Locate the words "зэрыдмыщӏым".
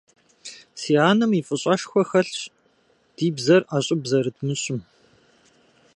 4.09-4.79